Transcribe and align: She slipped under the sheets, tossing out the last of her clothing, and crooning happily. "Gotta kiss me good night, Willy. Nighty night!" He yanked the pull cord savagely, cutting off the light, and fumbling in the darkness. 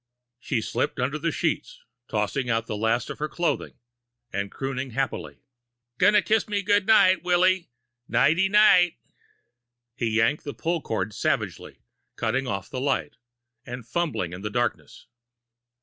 She 0.39 0.63
slipped 0.63 0.99
under 0.99 1.19
the 1.19 1.31
sheets, 1.31 1.83
tossing 2.07 2.49
out 2.49 2.65
the 2.65 2.75
last 2.75 3.11
of 3.11 3.19
her 3.19 3.29
clothing, 3.29 3.75
and 4.33 4.51
crooning 4.51 4.89
happily. 4.97 5.43
"Gotta 5.99 6.23
kiss 6.23 6.47
me 6.49 6.63
good 6.63 6.87
night, 6.87 7.21
Willy. 7.21 7.69
Nighty 8.07 8.49
night!" 8.49 8.97
He 9.93 10.07
yanked 10.09 10.43
the 10.43 10.55
pull 10.55 10.81
cord 10.81 11.13
savagely, 11.13 11.81
cutting 12.15 12.47
off 12.47 12.67
the 12.67 12.81
light, 12.81 13.17
and 13.63 13.85
fumbling 13.87 14.33
in 14.33 14.41
the 14.41 14.49
darkness. 14.49 15.05